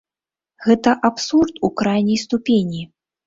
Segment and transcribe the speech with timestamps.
[0.67, 2.81] Гэта абсурд у крайняй ступені.